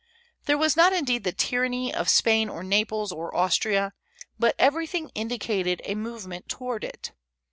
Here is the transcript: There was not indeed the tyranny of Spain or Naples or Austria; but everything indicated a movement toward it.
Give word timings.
There 0.47 0.57
was 0.57 0.75
not 0.75 0.93
indeed 0.93 1.23
the 1.25 1.31
tyranny 1.31 1.93
of 1.93 2.09
Spain 2.09 2.49
or 2.49 2.63
Naples 2.63 3.11
or 3.11 3.35
Austria; 3.37 3.93
but 4.39 4.55
everything 4.57 5.11
indicated 5.13 5.79
a 5.85 5.93
movement 5.93 6.49
toward 6.49 6.83
it. 6.83 7.11